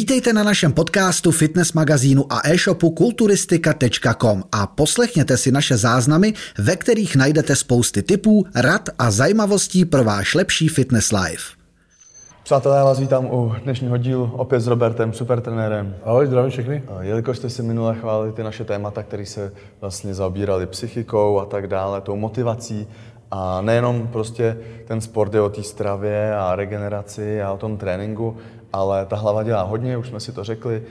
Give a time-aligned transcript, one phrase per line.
[0.00, 6.76] Vítejte na našem podcastu, fitness magazínu a e-shopu kulturistika.com a poslechněte si naše záznamy, ve
[6.76, 11.44] kterých najdete spousty tipů, rad a zajímavostí pro váš lepší fitness life.
[12.42, 15.96] Přátelé, já vás vítám u dnešního dílu opět s Robertem, supertrenérem.
[16.04, 16.82] Ahoj, zdravím všechny.
[17.00, 21.66] Jelikož jste si minule chválili ty naše témata, které se vlastně zaobírali psychikou a tak
[21.66, 22.86] dále, tou motivací,
[23.30, 28.36] a nejenom prostě ten sport je o té stravě a regeneraci a o tom tréninku,
[28.72, 30.82] ale ta hlava dělá hodně, už jsme si to řekli.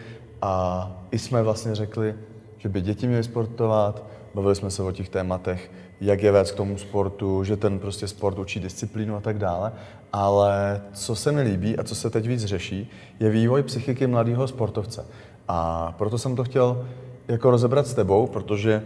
[0.42, 2.16] A i jsme vlastně řekli,
[2.58, 4.04] že by děti měly sportovat,
[4.36, 5.72] bavili jsme se o těch tématech,
[6.02, 9.72] jak je vést k tomu sportu, že ten prostě sport učí disciplínu a tak dále.
[10.14, 14.48] Ale co se mi líbí a co se teď víc řeší, je vývoj psychiky mladého
[14.48, 15.06] sportovce.
[15.48, 16.88] A proto jsem to chtěl
[17.28, 18.84] jako rozebrat s tebou, protože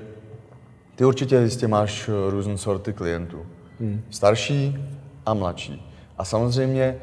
[0.96, 3.46] ty určitě jistě máš různé sorty klientů.
[3.80, 4.02] Hmm.
[4.10, 4.78] Starší
[5.26, 5.90] a mladší.
[6.18, 6.98] A samozřejmě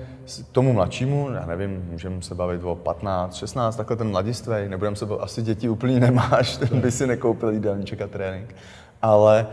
[0.52, 5.06] tomu mladšímu, já nevím, můžeme se bavit o 15, 16, takhle ten mladistvej, nebudeme se
[5.06, 8.54] bavit, asi děti úplně nemáš, ten by si nekoupil jídelníček a trénink.
[9.02, 9.46] Ale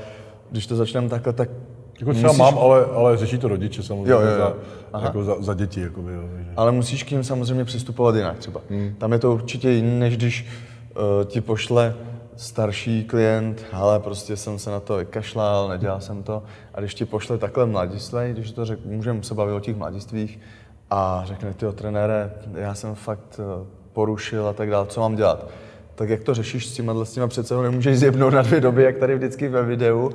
[0.52, 1.50] když to začneme takhle, tak
[2.00, 2.40] jako třeba musíš...
[2.40, 4.56] mám, ale, ale řeší to rodiče samozřejmě jo, jo, jo.
[4.94, 5.82] Za, jako za, za děti.
[5.82, 6.52] Jakoby, jo, takže.
[6.56, 8.62] Ale musíš k ním samozřejmě přistupovat jinak třeba.
[8.70, 8.96] Hmm.
[8.98, 10.48] Tam je to určitě jiné, než když
[10.96, 11.96] uh, ti pošle
[12.38, 16.44] starší klient, ale prostě jsem se na to vykašlal, nedělal jsem to.
[16.74, 20.40] A když ti pošle takhle mladistvý, když to řek, můžeme se bavit o těch mladistvích,
[20.90, 25.50] a řekne, ty trenére, já jsem fakt eh, porušil a tak dále, co mám dělat?
[25.96, 28.98] Tak jak to řešíš s těma, s těma přece nemůžeš zjebnout na dvě doby, jak
[28.98, 30.12] tady vždycky ve videu.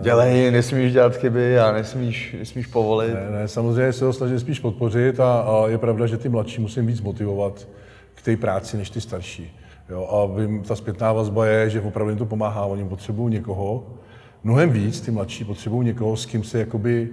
[0.00, 3.14] Dělej, nesmíš dělat chyby a nesmíš, nesmíš povolit.
[3.14, 6.60] Ne, ne, samozřejmě se ho snažím spíš podpořit a, a je pravda, že ty mladší
[6.60, 7.68] musím víc motivovat
[8.14, 9.63] k té práci než ty starší.
[9.88, 13.86] Jo, a vím, ta zpětná vazba je, že opravdu jim to pomáhá, oni potřebují někoho,
[14.44, 17.10] mnohem víc, ty mladší potřebují někoho, s kým se jakoby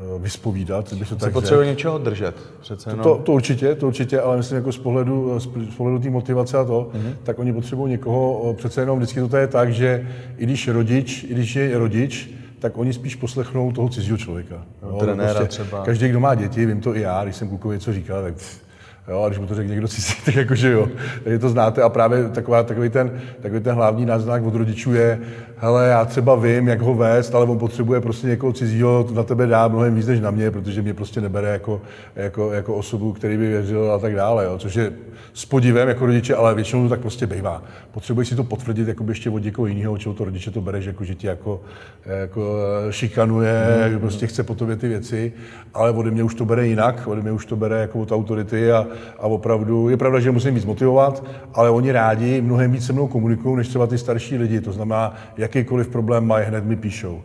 [0.00, 4.20] Eh, vyspovídat, bych to tak potřebuje něčeho držet, přece to, to, to, určitě, to určitě,
[4.20, 7.14] ale myslím jako z pohledu, z pohledu té motivace a to, mm-hmm.
[7.22, 11.24] tak oni potřebují někoho, eh, přece jenom vždycky to je tak, že i když rodič,
[11.24, 14.66] i když je rodič, tak oni spíš poslechnou toho cizího člověka.
[14.82, 15.84] No, trenéra prostě třeba.
[15.84, 18.60] Každý, kdo má děti, vím to i já, když jsem klukovi něco říkal, tak pff,
[19.08, 20.88] Jo, a když mu to řekne někdo cizí, tak jakože jo,
[21.24, 25.18] takže to znáte a právě taková, takový, ten, takový ten hlavní náznak od rodičů je,
[25.56, 29.22] hele, já třeba vím, jak ho vést, ale on potřebuje prostě někoho cizího, to na
[29.22, 31.80] tebe dá mnohem víc než na mě, protože mě prostě nebere jako,
[32.16, 34.92] jako, jako osobu, který by věřil a tak dále, jo, což je
[35.34, 37.62] s podivem jako rodiče, ale většinou to tak prostě bývá.
[37.92, 41.04] Potřebuješ si to potvrdit jako ještě od někoho jiného, čeho to rodiče to bereš, jako
[41.04, 41.60] že ti jako,
[42.04, 42.42] jako
[42.90, 43.98] šikanuje, mm.
[43.98, 45.32] prostě chce po tobě ty věci,
[45.74, 48.72] ale ode mě už to bere jinak, ode mě už to bere jako od autority
[48.72, 48.86] a,
[49.18, 53.06] a opravdu, je pravda, že musím víc motivovat, ale oni rádi mnohem víc se mnou
[53.06, 54.60] komunikují, než třeba ty starší lidi.
[54.60, 57.22] To znamená, jakýkoliv problém mají, hned mi píšou.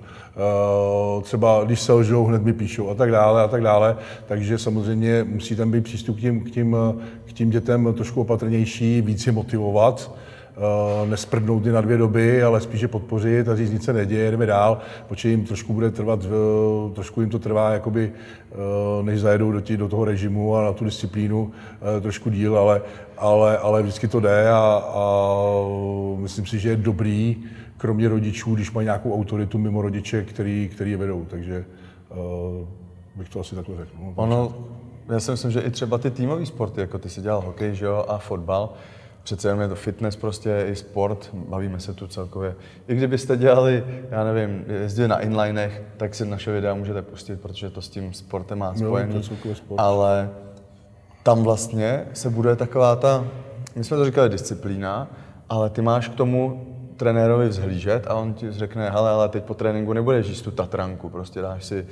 [1.15, 3.97] Uh, třeba když se lžou, hned mi píšou a tak dále a tak dále.
[4.25, 6.77] Takže samozřejmě musí tam být přístup k tím, k tím,
[7.25, 10.11] k tím dětem trošku opatrnější, víc je motivovat
[11.09, 15.29] nesprdnout na dvě doby, ale spíše podpořit a říct, nic se neděje, jdeme dál, protože
[15.29, 18.11] jim trošku bude trvat, uh, trošku jim to trvá, jakoby,
[18.99, 21.51] uh, než zajedou do, tí, do toho režimu a na tu disciplínu
[22.01, 22.81] trošku díl, ale,
[23.17, 25.05] ale, ale vždycky to jde a, a
[26.17, 27.43] myslím si, že je dobrý,
[27.77, 31.65] kromě rodičů, když mají nějakou autoritu mimo rodiče, který, který je vedou, takže
[33.15, 33.89] bych to asi takhle řekl.
[34.01, 34.53] No, ono,
[35.09, 37.85] já si myslím, že i třeba ty týmové sporty, jako ty si dělal hokej že
[37.85, 38.69] jo, a fotbal,
[39.23, 42.55] přece jenom je to fitness, prostě i sport, bavíme se tu celkově.
[42.87, 47.69] I kdybyste dělali, já nevím, jezdili na inlinech, tak si naše videa můžete pustit, protože
[47.69, 49.13] to s tím sportem má spojený.
[49.15, 49.79] No, sport.
[49.79, 50.29] Ale
[51.23, 53.27] tam vlastně se bude taková ta,
[53.75, 55.07] my jsme to říkali disciplína,
[55.49, 56.67] ale ty máš k tomu
[56.97, 61.09] trenérovi vzhlížet a on ti řekne, hele, ale teď po tréninku nebudeš jíst tu tatranku,
[61.09, 61.87] prostě dáš si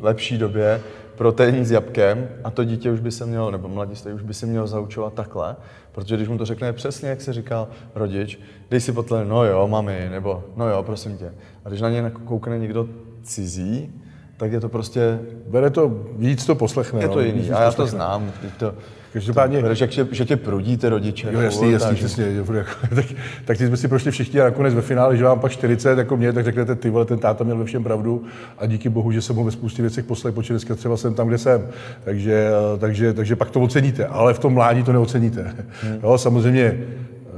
[0.00, 0.80] lepší době
[1.16, 4.46] protein s jabkem a to dítě už by se mělo, nebo mladistý už by se
[4.46, 5.56] mělo zaučovat takhle,
[5.92, 8.40] protože když mu to řekne přesně, jak se říkal rodič,
[8.70, 11.34] dej si potle, no jo, mami, nebo no jo, prosím tě.
[11.64, 12.88] A když na ně koukne někdo
[13.22, 13.92] cizí,
[14.36, 15.18] tak je to prostě...
[15.46, 17.00] Bere to, víc to poslechne.
[17.02, 18.32] Je to no, jiný, a já to znám.
[18.58, 18.74] To,
[19.14, 19.62] Každopádně...
[19.62, 21.28] To, že, že, že tě prudí ty rodiče.
[21.32, 22.26] Jo, jasný, jasný, přesně.
[22.94, 23.06] tak,
[23.44, 26.16] tak ty jsme si prošli všichni a nakonec ve finále, že vám pak 40 jako
[26.16, 28.24] mě, tak řeknete, ty vole, ten táta měl ve všem pravdu
[28.58, 31.28] a díky bohu, že jsem ho ve spoustě věcech poslal, protože dneska třeba jsem tam,
[31.28, 31.66] kde jsem.
[32.04, 35.54] Takže, takže, takže pak to oceníte, ale v tom mládí to neoceníte.
[35.82, 35.98] Hmm.
[36.02, 36.62] Jo, samozřejmě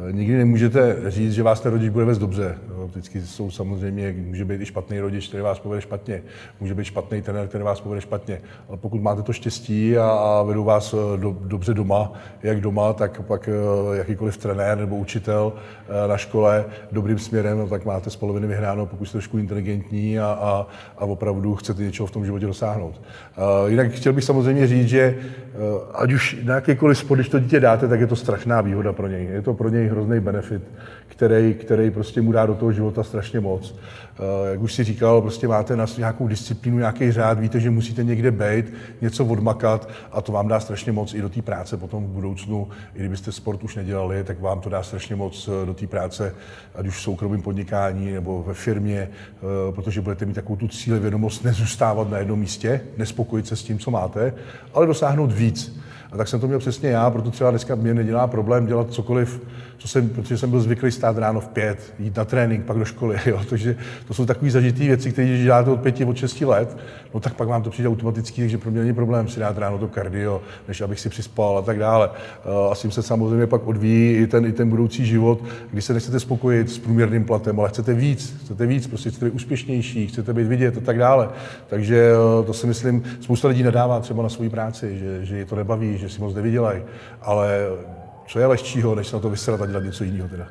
[0.09, 2.55] eh, nikdy nemůžete říct, že vás ten rodič bude vést dobře
[2.87, 2.91] Jo.
[2.93, 6.23] Vždycky jsou samozřejmě, může být i špatný rodič, který vás povede špatně,
[6.61, 10.43] může být špatný trenér, který vás povede špatně, ale pokud máte to štěstí a, a
[10.43, 12.13] vedou vás eh, do, dobře doma,
[12.43, 15.53] jak doma, tak pak eh, jakýkoliv trenér nebo učitel
[15.89, 20.27] eh, na škole dobrým směrem, tak máte z poloviny vyhráno, pokud jste trošku inteligentní a,
[20.27, 20.67] a,
[20.99, 23.01] a opravdu chcete něčeho v tom životě dosáhnout.
[23.67, 25.19] Jinak chtěl bych samozřejmě říct, že
[25.95, 29.07] ať už na jakýkoliv sport, když to dítě dáte, tak je to strašná výhoda pro
[29.07, 29.25] něj.
[29.25, 30.63] Je to pro něj hrozný benefit,
[31.09, 33.75] který, který prostě mu dá do toho života strašně moc.
[33.75, 38.05] Eh, jak už si říkal, prostě máte na nějakou disciplínu, nějaký řád, víte, že musíte
[38.05, 42.05] někde být, něco odmakat a to vám dá strašně moc i do té práce potom
[42.05, 42.69] v budoucnu.
[42.95, 46.35] I kdybyste sport už nedělali, tak vám to dá strašně moc eh, do té práce,
[46.75, 50.99] ať už v soukromém podnikání nebo ve firmě, eh, protože budete mít takovou tu cíle
[50.99, 54.35] vědomost nezůstávat na jednom místě, nespokojit se s tím, co máte,
[54.75, 55.86] ale dosáhnout víc.
[56.17, 59.41] A tak jsem to měl přesně já, proto třeba dneska mě nedělá problém dělat cokoliv,
[59.79, 62.85] co jsem, protože jsem byl zvyklý stát ráno v pět, jít na trénink, pak do
[62.85, 63.17] školy.
[63.27, 63.41] Jo.
[63.51, 63.77] Takže
[64.09, 66.77] to jsou takové zažité věci, které když děláte od pěti, od šesti let,
[67.15, 69.79] no tak pak vám to přijde automaticky, takže pro mě není problém si dát ráno
[69.79, 72.11] to kardio, než abych si přispal a tak dále.
[72.71, 75.95] A s tím se samozřejmě pak odvíjí i ten, i ten budoucí život, kdy se
[75.95, 80.33] nechcete spokojit s průměrným platem, ale chcete víc, chcete víc, prostě chcete být úspěšnější, chcete
[80.33, 81.29] být vidět a tak dále.
[81.67, 82.13] Takže
[82.47, 85.99] to si myslím, spousta lidí nadává třeba na svoji práci, že, že je to nebaví,
[85.99, 86.83] že si moc nevydělají,
[87.23, 87.61] ale
[88.27, 90.47] co je lehčího, než se na to vysrat a dělat něco jiného teda.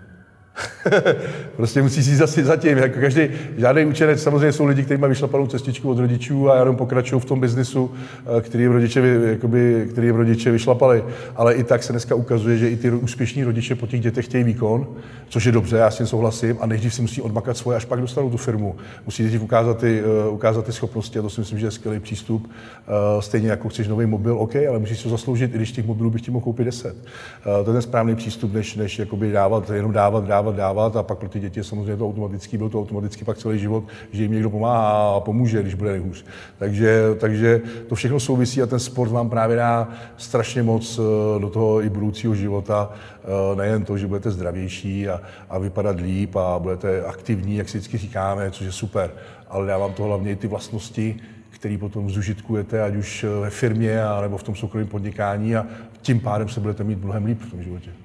[1.55, 5.47] prostě musí si zase zatím, jako každý, žádný učenec, samozřejmě jsou lidi, kteří mají vyšlapanou
[5.47, 7.91] cestičku od rodičů a jenom pokračují v tom biznisu,
[8.37, 8.99] eh, který jim rodiče,
[9.29, 11.03] jakoby, který jim rodiče vyšlapali.
[11.35, 14.43] Ale i tak se dneska ukazuje, že i ty úspěšní rodiče po těch dětech chtějí
[14.43, 14.87] výkon,
[15.29, 18.01] což je dobře, já s tím souhlasím, a nejdřív si musí odmakat svoje, až pak
[18.01, 18.75] dostanou tu firmu.
[19.05, 21.99] Musí nejdřív ukázat ty, uh, ukázat ty schopnosti a to si myslím, že je skvělý
[21.99, 22.43] přístup.
[22.43, 26.09] Uh, stejně jako chceš nový mobil, OK, ale musíš si zasloužit, i když těch mobilů
[26.09, 26.95] bych ti mohl koupit 10.
[26.95, 31.03] Uh, to je ten správný přístup, než, než dávat, jenom dávat, dávat dávat, dávat a
[31.03, 34.31] pak pro ty děti samozřejmě to automaticky, byl to automaticky pak celý život, že jim
[34.31, 36.25] někdo pomáhá a pomůže, když bude nejhůř.
[36.57, 41.49] Takže, takže to všechno souvisí a ten sport vám právě dá strašně moc eh, do
[41.49, 46.59] toho i budoucího života, eh, nejen to, že budete zdravější a, a vypadat líp a
[46.59, 49.11] budete aktivní, jak si vždycky říkáme, což je super,
[49.49, 51.15] ale dá vám to hlavně i ty vlastnosti,
[51.49, 55.65] který potom zužitkujete, ať už eh, ve firmě, nebo v tom soukromém podnikání a
[56.01, 58.04] tím pádem se budete mít mnohem líp v tom životě.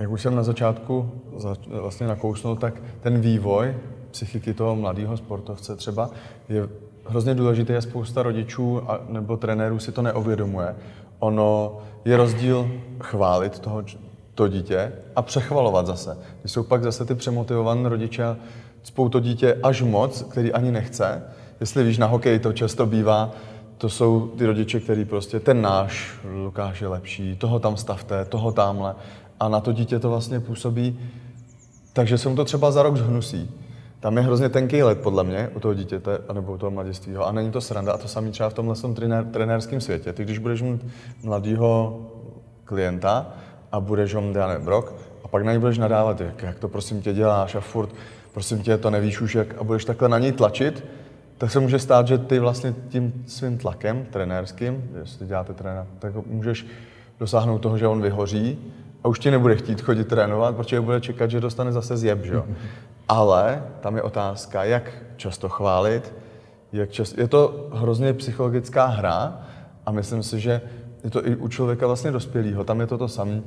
[0.00, 1.10] Jak už jsem na začátku
[1.68, 3.74] vlastně nakousnul, tak ten vývoj
[4.10, 6.10] psychiky toho mladého sportovce třeba
[6.48, 6.68] je
[7.06, 10.76] hrozně důležitý a spousta rodičů a, nebo trenérů si to neuvědomuje.
[11.18, 12.70] Ono je rozdíl
[13.00, 13.84] chválit toho,
[14.34, 16.18] to dítě a přechvalovat zase.
[16.40, 18.36] Když jsou pak zase ty přemotivované rodiče,
[18.82, 21.22] spou to dítě až moc, který ani nechce.
[21.60, 23.30] Jestli víš, na hokej to často bývá,
[23.78, 28.52] to jsou ty rodiče, který prostě ten náš Lukáš je lepší, toho tam stavte, toho
[28.52, 28.94] tamhle
[29.40, 31.00] a na to dítě to vlastně působí,
[31.92, 33.50] takže se mu to třeba za rok zhnusí.
[34.00, 37.26] Tam je hrozně tenký let, podle mě, u toho dítěte, nebo u toho mladistvího.
[37.26, 37.92] A není to sranda.
[37.92, 40.12] A to samý třeba v tomhle trenér, trenérském světě.
[40.12, 40.86] Ty, když budeš mít
[41.22, 42.00] mladého
[42.64, 43.26] klienta
[43.72, 44.94] a budeš ho mít, nevím, rok,
[45.24, 47.90] a pak na něj budeš nadávat, jak, jak to prosím tě děláš a furt,
[48.32, 50.84] prosím tě, to nevíš už jak, a budeš takhle na něj tlačit,
[51.38, 56.12] tak se může stát, že ty vlastně tím svým tlakem trenérským, jestli děláte trenér, tak
[56.26, 56.66] můžeš
[57.20, 58.58] dosáhnout toho, že on vyhoří
[59.04, 62.42] a už ti nebude chtít chodit trénovat, protože bude čekat, že dostane zase zjeb, že?
[63.08, 66.14] Ale tam je otázka, jak často chválit,
[66.72, 69.40] jak často, je to hrozně psychologická hra
[69.86, 70.60] a myslím si, že
[71.04, 73.42] je to i u člověka vlastně dospělého, tam je to to samé.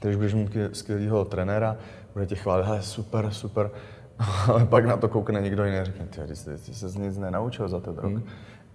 [0.00, 1.76] Když budeš mít skvělého trenéra,
[2.14, 3.70] bude tě chválit, hele, super, super,
[4.48, 7.18] ale pak na to koukne někdo jiný a řekne, ty, ty, ty, se z nic
[7.18, 8.12] nenaučil za ten rok.
[8.12, 8.22] Hmm.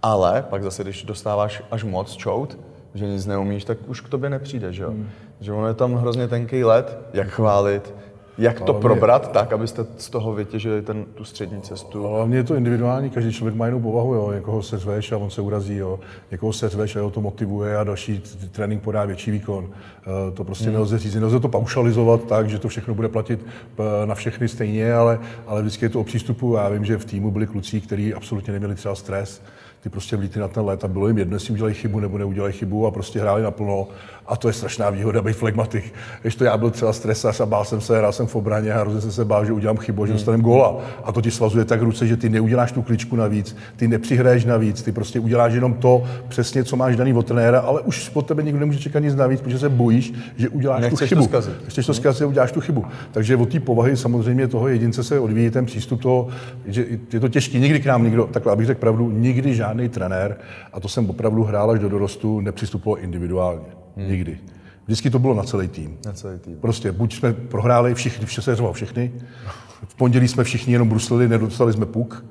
[0.02, 2.58] Ale pak zase, když dostáváš až moc čout,
[2.94, 4.90] že nic neumíš, tak už k tobě nepřijde, že jo?
[4.90, 5.08] Hmm.
[5.40, 7.94] Že ono je tam hrozně tenký let, jak chválit,
[8.38, 12.02] jak to probrat tak, abyste z toho vytěžili ten, tu střední cestu?
[12.02, 14.32] Hlavně je to individuální, každý člověk má jinou povahu, jo.
[14.32, 16.00] někoho se zveš a on se urazí, jo.
[16.30, 18.22] někoho se zveš a ho to motivuje a další
[18.52, 19.70] trénink podá větší výkon.
[19.70, 20.74] Eh, to prostě hmm.
[20.74, 23.46] nelze říct, nelze to paušalizovat tak, že to všechno bude platit
[23.78, 26.54] eh, na všechny stejně, ale, ale vždycky je to o přístupu.
[26.54, 29.42] Já vím, že v týmu byli kluci, kteří absolutně neměli třeba stres,
[29.84, 32.52] ty prostě vlítli na ten let a bylo jim jedno, jestli udělají chybu nebo neudělají
[32.52, 33.88] chybu a prostě hráli naplno.
[34.26, 35.94] A to je strašná výhoda být flegmatik.
[36.22, 38.80] Když to já byl třeba stresař a bál jsem se, hrál jsem v obraně a
[38.80, 40.16] hrozně jsem se bál, že udělám chybu, že hmm.
[40.16, 40.76] dostanem góla.
[41.04, 44.82] A to ti svazuje tak ruce, že ty neuděláš tu kličku navíc, ty nepřihraješ navíc,
[44.82, 48.42] ty prostě uděláš jenom to přesně, co máš daný od trenéra, ale už od tebe
[48.42, 51.22] nikdo nemůže čekat nic navíc, protože se bojíš, že uděláš Nechceš tu chybu.
[51.22, 51.54] To zkazit.
[51.68, 52.00] Chceš to hmm.
[52.00, 52.84] zkazit, uděláš tu chybu.
[53.12, 56.28] Takže od té povahy samozřejmě toho jedince se odvíjí ten přístup toho,
[56.66, 57.58] že je to těžké.
[57.58, 60.36] Nikdy k nám nikdo, takhle abych řekl pravdu, nikdy žádný trenér,
[60.72, 63.83] a to jsem opravdu hrál až do dorostu, nepřistupoval individuálně.
[63.96, 64.10] Hmm.
[64.10, 64.38] Nikdy.
[64.84, 65.98] Vždycky to bylo na celý tým.
[66.06, 66.56] Na celý tým.
[66.56, 69.12] Prostě buď jsme prohráli všichni, vše se všechny,
[69.88, 72.24] v pondělí jsme všichni jenom bruslili, nedostali jsme puk,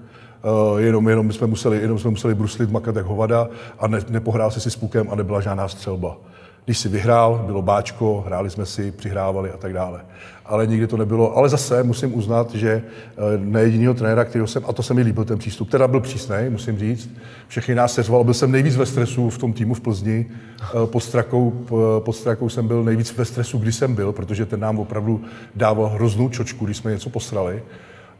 [0.71, 4.51] Uh, jenom, jenom, jsme museli, jenom jsme museli bruslit, makat jak hovada a ne, nepohrál
[4.51, 6.17] si si s pukem a nebyla žádná střelba.
[6.65, 10.01] Když si vyhrál, bylo báčko, hráli jsme si, přihrávali a tak dále.
[10.45, 11.37] Ale nikdy to nebylo.
[11.37, 15.01] Ale zase musím uznat, že eh, ne jedinýho trenéra, kterého jsem, a to se mi
[15.01, 17.09] líbil ten přístup, teda byl přísný, musím říct.
[17.47, 20.25] Všechny nás seřval, byl jsem nejvíc ve stresu v tom týmu v Plzni.
[20.61, 21.51] Eh, pod Strakou,
[21.99, 25.21] pod Strakou jsem byl nejvíc ve stresu, kdy jsem byl, protože ten nám opravdu
[25.55, 27.63] dával hroznou čočku, když jsme něco posrali.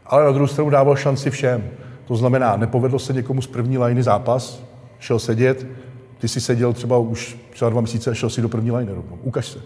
[0.06, 1.64] Ale na druhou stranu dával šanci všem.
[2.04, 4.62] To znamená, nepovedlo se někomu z první liny zápas,
[4.98, 5.66] šel sedět,
[6.18, 9.18] ty jsi seděl třeba už třeba dva měsíce a šel si do první line rovnou.
[9.22, 9.58] Ukaž se.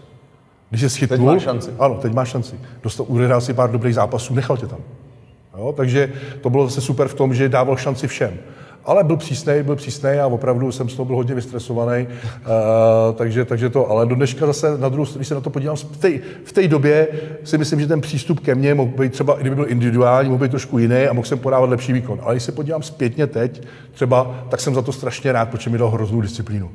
[0.69, 1.71] Když je schytnul, teď máš šanci.
[1.79, 2.59] Ano, teď máš šanci.
[2.83, 4.79] Dostal, uhrál si pár dobrých zápasů, nechal tě tam.
[5.57, 5.73] Jo?
[5.77, 8.33] Takže to bylo zase super v tom, že dával šanci všem.
[8.85, 12.07] Ale byl přísný, byl přísný a opravdu jsem z toho byl hodně vystresovaný.
[12.07, 15.75] Uh, takže, takže to, ale do dneška zase na druhou když se na to podívám,
[15.75, 16.11] v té,
[16.43, 17.07] v té době
[17.43, 20.51] si myslím, že ten přístup ke mně mohl být třeba, kdyby byl individuální, mohl být
[20.51, 22.19] trošku jiný a mohl jsem podávat lepší výkon.
[22.23, 25.77] Ale když se podívám zpětně teď, třeba, tak jsem za to strašně rád, protože mi
[25.77, 26.69] dal hroznou disciplínu.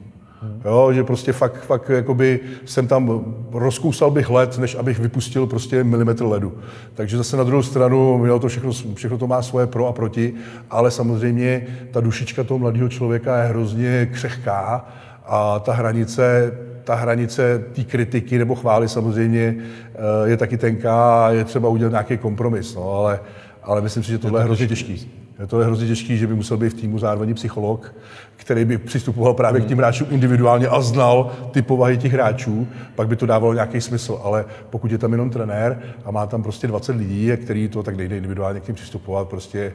[0.64, 5.84] Jo, že prostě fakt, fakt jakoby jsem tam rozkousal bych led, než abych vypustil prostě
[5.84, 6.52] milimetr ledu.
[6.94, 10.34] Takže zase na druhou stranu, jo, to všechno, všechno to má svoje pro a proti,
[10.70, 14.88] ale samozřejmě ta dušička toho mladého člověka je hrozně křehká
[15.26, 16.52] a ta hranice
[16.84, 21.90] ta hranice té kritiky nebo chvály samozřejmě eh, je taky tenká a je třeba udělat
[21.90, 23.20] nějaký kompromis, no, ale,
[23.62, 24.92] ale myslím si, že tohle je, to je hrozně těžký.
[24.92, 27.95] Je to je hrozně těžký, že by musel být v týmu zároveň psycholog,
[28.37, 33.09] který by přistupoval právě k těm hráčům individuálně a znal ty povahy těch hráčů, pak
[33.09, 34.21] by to dávalo nějaký smysl.
[34.23, 37.97] Ale pokud je tam jenom trenér a má tam prostě 20 lidí, který to tak
[37.97, 39.73] nejde individuálně k tím přistupovat, prostě,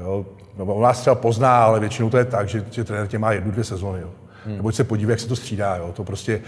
[0.00, 0.26] jo,
[0.58, 3.32] no, on nás třeba pozná, ale většinou to je tak, že, že trenér tě má
[3.32, 4.00] jednu, dvě sezóny.
[4.00, 4.08] Jo.
[4.46, 4.56] Hmm.
[4.56, 5.76] Nebo se podívej, jak se to střídá.
[5.76, 5.90] Jo.
[5.92, 6.40] To prostě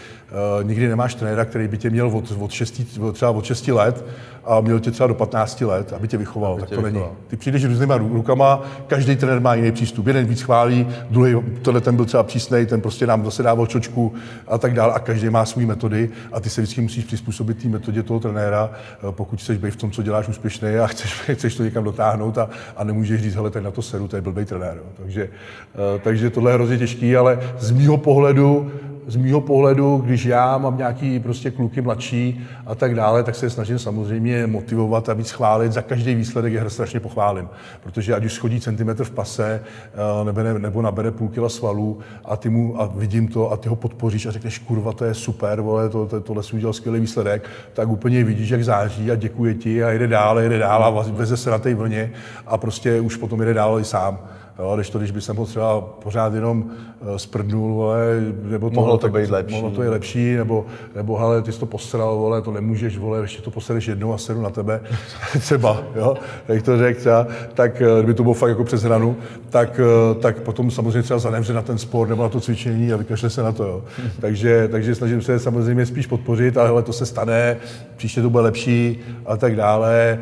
[0.59, 4.05] uh, nikdy nemáš trenéra, který by tě měl od, od, šesti, třeba od 6 let
[4.45, 6.53] a měl tě třeba do 15 let, aby tě vychoval.
[6.53, 7.09] Aby tak tě to vychoval.
[7.09, 7.17] není.
[7.29, 10.07] Ty přijdeš různýma rukama, každý trenér má jiný přístup.
[10.07, 14.15] Jeden víc chválí, druhý, tohle ten byl třeba přísný, ten prostě nám zase dával čočku
[14.49, 14.93] a tak dále.
[14.93, 18.71] A každý má své metody a ty se vždycky musíš přizpůsobit té metodě toho trenéra,
[18.73, 22.39] eh, pokud chceš být v tom, co děláš úspěšný a chceš, chceš to někam dotáhnout
[22.39, 24.77] a, a nemůžeš říct, hele, tak na to seru, to je blbý trenér.
[24.77, 24.85] Jo.
[24.97, 28.71] Takže, uh, takže tohle je hrozně těžký, ale z mýho pohledu
[29.07, 33.51] z mýho pohledu, když já mám nějaký prostě kluky mladší a tak dále, tak se
[33.51, 35.73] snažím samozřejmě motivovat a víc chválit.
[35.73, 37.49] Za každý výsledek je strašně pochválím.
[37.83, 41.99] Protože ať už schodí centimetr v pase eh, nebo, ne, nebo nabere půl kila svalů
[42.25, 45.15] a ty mu a vidím to a ty ho podpoříš a řekneš, kurva, to je
[45.15, 49.15] super, vole, to, to, tohle si udělal skvělý výsledek, tak úplně vidíš, jak září a
[49.15, 52.13] děkuje ti a jede dál, jede dál a veze se na té vlně
[52.47, 54.19] a prostě už potom jede dál i sám.
[54.59, 56.71] Jo, když to, když by jsem ho třeba pořád jenom
[57.17, 58.07] sprdnul, vole,
[58.43, 59.55] nebo to, mohlo to být lepší.
[59.55, 63.21] Mohlo to být lepší, nebo, nebo hele, ty jsi to posral, vole, to nemůžeš, vole,
[63.21, 64.81] ještě to posereš jednou a sedu na tebe,
[65.41, 66.17] třeba, jo,
[66.49, 69.17] jak to řekl třeba, tak eh, kdyby to bylo fakt jako přes hranu,
[69.51, 72.97] tak, eh, tak potom samozřejmě třeba zanemře na ten sport nebo na to cvičení a
[72.97, 73.85] vykašle se na to, jo.
[74.21, 77.57] takže, takže snažím se samozřejmě spíš podpořit, ale hele, to se stane,
[77.97, 80.19] příště to bude lepší a tak dále.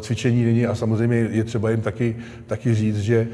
[0.00, 3.28] Cvičení není a samozřejmě je třeba jim taky, taky říct, že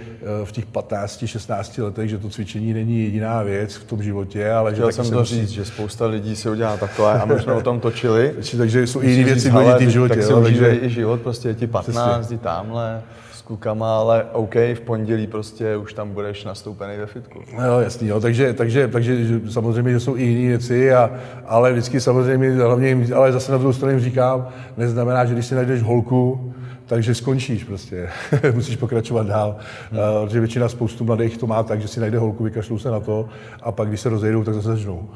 [0.44, 4.82] v těch 15-16 letech, že to cvičení není jediná věc v tom životě, ale že
[4.90, 8.34] jsem to říct, že spousta lidí si udělá takové a my jsme o tom točili.
[8.58, 10.14] takže jsou i jiné věci důležité v životě.
[10.14, 10.78] Tak si takže...
[10.82, 13.02] i život, prostě je ti 15, ti tamhle
[13.32, 17.42] s klukama, ale OK, v pondělí prostě už tam budeš nastoupený ve fitku.
[17.66, 18.20] Jo, jasný, jo.
[18.20, 21.10] Takže, takže, takže že samozřejmě, že jsou i jiné věci, a,
[21.46, 25.46] ale vždycky samozřejmě, hlavně jim, ale zase na druhou stranu jim říkám, neznamená, že když
[25.46, 26.54] si najdeš holku,
[26.86, 28.08] takže skončíš prostě.
[28.54, 29.56] Musíš pokračovat dál.
[29.90, 30.00] Hmm.
[30.00, 33.00] Uh, protože většina spoustu mladých to má tak, že si najde holku, vykašlou se na
[33.00, 33.28] to
[33.62, 35.08] a pak, když se rozejdou, tak zase začnou.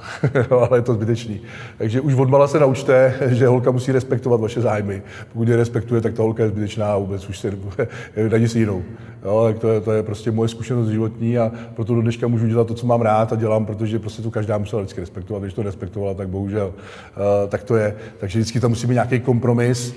[0.50, 1.40] Ale je to zbytečný.
[1.78, 5.02] Takže už odmala se naučte, že holka musí respektovat vaše zájmy.
[5.32, 7.52] Pokud je respektuje, tak ta holka je zbytečná a vůbec už se
[8.30, 8.82] najdi si jinou.
[9.24, 12.46] Jo, tak to je, to je prostě moje zkušenost životní a proto do dneška můžu
[12.46, 15.42] dělat to, co mám rád a dělám, protože prostě to každá musela vždycky respektovat.
[15.42, 17.96] Když to respektovala, tak bohužel uh, tak to je.
[18.18, 19.94] Takže vždycky tam musí být nějaký kompromis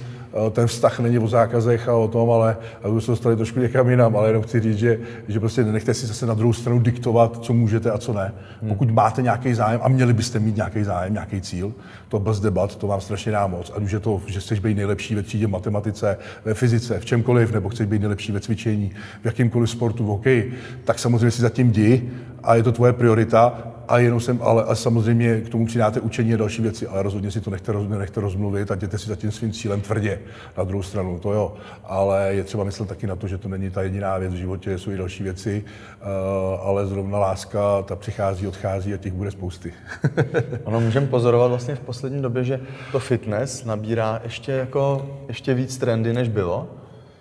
[0.52, 4.16] ten vztah není o zákazech a o tom, ale aby se dostali trošku někam jinam,
[4.16, 7.54] ale jenom chci říct, že, že prostě nenechte si zase na druhou stranu diktovat, co
[7.54, 8.34] můžete a co ne.
[8.62, 8.70] Hmm.
[8.70, 11.74] Pokud máte nějaký zájem a měli byste mít nějaký zájem, nějaký cíl,
[12.10, 13.72] to bez debat, to vám strašně dá moc.
[13.76, 17.54] Ať už je to, že chceš být nejlepší ve třídě matematice, ve fyzice, v čemkoliv,
[17.54, 21.68] nebo chceš být nejlepší ve cvičení, v jakýmkoliv sportu, v hokeji, tak samozřejmě si zatím
[21.68, 22.10] jdi
[22.44, 26.34] a je to tvoje priorita a jenom jsem, ale a samozřejmě k tomu přidáte učení
[26.34, 29.16] a další věci, ale rozhodně si to nechte, roz, nechte rozmluvit a jděte si za
[29.16, 30.20] tím svým cílem tvrdě
[30.58, 31.54] na druhou stranu, to jo.
[31.84, 34.78] Ale je třeba myslet taky na to, že to není ta jediná věc v životě,
[34.78, 39.74] jsou i další věci, uh, ale zrovna láska, ta přichází, odchází a těch bude spousty.
[40.64, 42.60] ono můžeme pozorovat vlastně v poslední době, že
[42.92, 46.70] to fitness nabírá ještě jako ještě víc trendy, než bylo.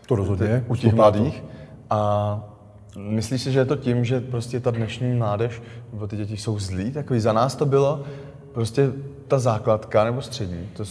[0.06, 0.64] To rozhodně.
[0.68, 1.44] U těch mladých.
[1.90, 2.49] A
[2.96, 6.58] Myslíš si, že je to tím, že prostě ta dnešní mládež, nebo ty děti jsou
[6.58, 8.04] zlí, takový za nás to bylo,
[8.52, 8.92] prostě
[9.28, 10.84] ta základka nebo střední, to,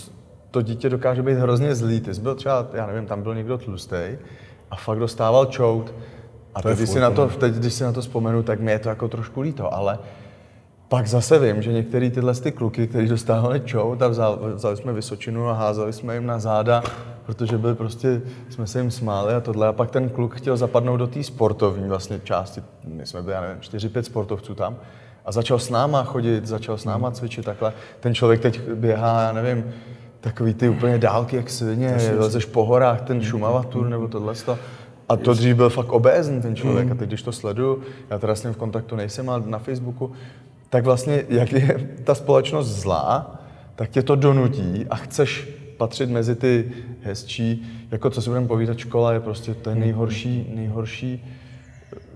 [0.52, 2.02] to dítě dokáže být hrozně zlý.
[2.02, 4.18] Ty jsi byl třeba, já nevím, tam byl někdo tlustý
[4.72, 5.94] a fakt dostával čout.
[6.56, 8.80] A teď, když si na to, teď, když si na to vzpomenu, tak mi je
[8.80, 10.00] to jako trošku líto, ale
[10.90, 14.94] pak zase vím, že některý tyhle ty kluky, kteří dostávali čout a vzali, vzali jsme
[14.94, 16.84] Vysočinu a házeli jsme jim na záda,
[17.26, 19.68] protože byli prostě, jsme se jim smáli a tohle.
[19.68, 22.64] A pak ten kluk chtěl zapadnout do té sportovní vlastně části.
[22.88, 24.76] My jsme byli, já nevím, 4-5 sportovců tam.
[25.26, 27.74] A začal s náma chodit, začal s náma cvičit takhle.
[28.00, 29.74] Ten člověk teď běhá, já nevím,
[30.20, 34.34] takový ty úplně dálky jak svině, lezeš po horách, ten Šumava tour nebo tohle.
[35.10, 36.86] A to dřív byl fakt obézný ten člověk.
[36.86, 36.92] Mm.
[36.92, 40.12] A teď, když to sleduju, já teda s ním v kontaktu nejsem, ale na Facebooku,
[40.70, 43.40] tak vlastně, jak je ta společnost zlá,
[43.76, 46.72] tak tě to donutí a chceš patřit mezi ty
[47.02, 51.26] hezčí, jako co si budeme povídat, škola je prostě ten nejhorší, nejhorší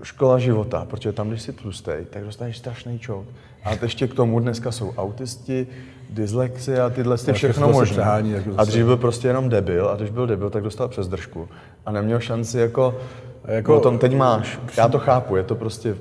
[0.02, 3.26] škola života, protože tam, když jsi tlustej, tak dostaneš strašný čout.
[3.64, 5.66] A ještě k tomu dneska jsou autisti,
[6.10, 8.04] dyslexie a tyhle ty všechno možné.
[8.56, 11.48] A dřív byl prostě jenom debil a když byl debil, tak dostal přes držku.
[11.86, 12.98] A neměl šanci jako,
[13.44, 14.60] jako o tom teď máš.
[14.76, 15.96] Já to chápu, je to prostě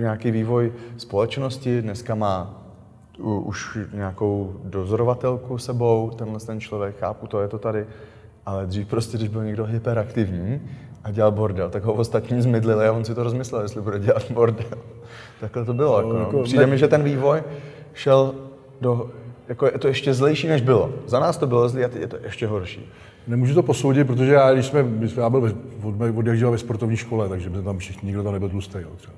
[0.00, 2.60] nějaký vývoj společnosti, dneska má
[3.18, 7.86] už nějakou dozorovatelku sebou, tenhle ten člověk, chápu to, je to tady,
[8.46, 10.60] ale dřív prostě, když byl někdo hyperaktivní
[11.04, 14.30] a dělal bordel, tak ho ostatní zmydlili a on si to rozmyslel, jestli bude dělat
[14.30, 14.78] bordel.
[15.40, 16.02] Takhle to bylo.
[16.02, 16.20] No, jako, no.
[16.20, 16.72] jako, Přijde ne...
[16.72, 17.42] mi, že ten vývoj
[17.94, 18.34] šel
[18.80, 19.10] do,
[19.48, 20.92] jako je to ještě zlejší, než bylo.
[21.06, 22.92] Za nás to bylo zlý a teď je to ještě horší.
[23.26, 24.84] Nemůžu to posoudit, protože já, když jsme,
[25.16, 28.48] já byl od, od jak ve sportovní škole, takže jsme tam všichni, nikdo tam nebyl
[28.48, 28.78] tlustý.
[28.96, 29.14] třeba.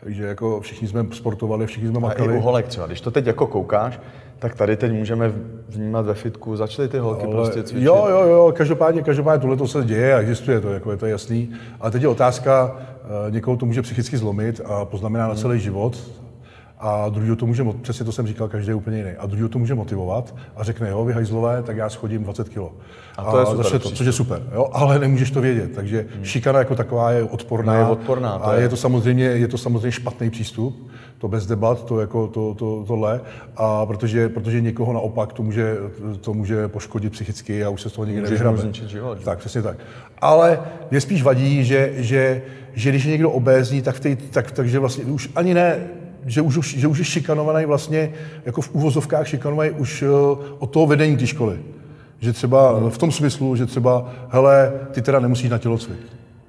[0.00, 2.28] Takže jako všichni jsme sportovali, všichni jsme makali.
[2.28, 4.00] A i u holek třeba, když to teď jako koukáš,
[4.38, 5.32] tak tady teď můžeme
[5.68, 7.86] vnímat ve fitku, začaly ty holky ale, prostě cvičit.
[7.86, 11.06] Jo, jo, jo, každopádně, každopádně tohle to se děje a existuje to, jako je to
[11.06, 11.50] jasný.
[11.80, 15.98] Ale teď je otázka, eh, někoho to může psychicky zlomit a poznamená na celý život,
[16.84, 19.10] a druhý to může, přesně to jsem říkal, každý je úplně jiný.
[19.18, 22.58] A druhý to může motivovat a řekne, jo, vy hajzlové, tak já schodím 20 kg.
[23.16, 25.70] A to je super, to, což je super, jo, ale nemůžeš to vědět.
[25.74, 26.24] Takže hmm.
[26.24, 27.74] šikana jako taková je odporná.
[27.74, 28.38] je odporná.
[28.38, 28.62] To a je.
[28.62, 32.84] je to samozřejmě, je to samozřejmě špatný přístup, to bez debat, to jako to, to,
[32.86, 33.20] tohle,
[33.56, 35.76] a protože, protože někoho naopak to může,
[36.20, 38.62] to může poškodit psychicky a už se z toho nikdy nevyhrabe.
[39.24, 39.76] Tak, přesně tak.
[40.18, 42.42] Ale mě spíš vadí, že, že,
[42.74, 45.80] že když je někdo obézní, tak, v tej, tak takže vlastně už ani ne
[46.26, 48.12] že už, že už je šikanovaný vlastně,
[48.44, 50.08] jako v úvozovkách šikanovaný už eh,
[50.58, 51.58] od toho vedení té školy.
[52.20, 55.98] Že třeba v tom smyslu, že třeba, hele, ty teda nemusíš na tělocvik.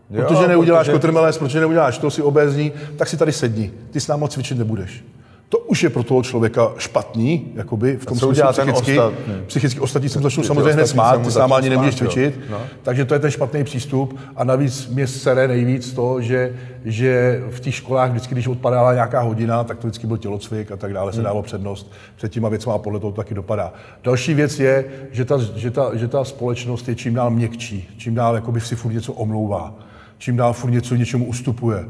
[0.09, 0.91] Jo, protože neuděláš protože...
[0.91, 3.71] kotrmelec, protože neuděláš to, si obézní, tak si tady sedni.
[3.91, 5.03] Ty s námi cvičit nebudeš
[5.49, 8.99] to už je pro toho člověka špatný, jakoby v tom smyslu psychicky.
[8.99, 9.33] Ostatní.
[9.47, 12.39] Psychicky ostatní se začnou samozřejmě hned smát, ty sám ani nemůžeš cvičit.
[12.49, 12.61] No.
[12.83, 14.19] Takže to je ten špatný přístup.
[14.35, 16.55] A navíc mě sere nejvíc to, že,
[16.85, 20.75] že v těch školách vždycky, když odpadala nějaká hodina, tak to vždycky byl tělocvik a
[20.75, 21.23] tak dále, se hmm.
[21.23, 23.73] dávalo přednost před těma věcma a podle toho to taky dopadá.
[24.03, 28.15] Další věc je, že ta, že ta, že ta společnost je čím dál měkčí, čím
[28.15, 29.75] dál jakoby si furt něco omlouvá,
[30.17, 31.85] čím dál furt něco něčemu ustupuje.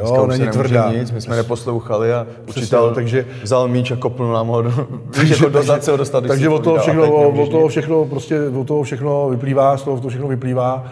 [0.00, 0.92] Dneska jo, není tvrdá.
[0.92, 5.34] Nic, my jsme neposlouchali a učitel takže, vzal míč a kopnul nám ho do, takže,
[5.34, 6.24] jako do zad dostat.
[6.26, 10.08] Takže od toho, všechno, od toho všechno, prostě, od toho všechno vyplývá, z toho, to
[10.08, 10.84] všechno vyplývá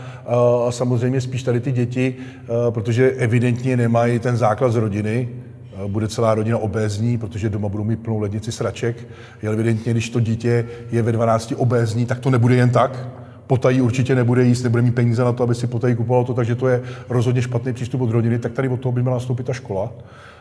[0.66, 2.14] a samozřejmě spíš tady ty děti,
[2.70, 5.28] protože evidentně nemají ten základ z rodiny,
[5.86, 8.96] bude celá rodina obézní, protože doma budou mít plnou lednici sraček.
[9.42, 13.08] Je evidentně, když to dítě je ve 12 obézní, tak to nebude jen tak
[13.48, 16.54] potají určitě nebude jíst, nebude mít peníze na to, aby si potají kupoval to, takže
[16.54, 19.52] to je rozhodně špatný přístup od rodiny, tak tady od toho by měla nastoupit ta
[19.52, 19.92] škola.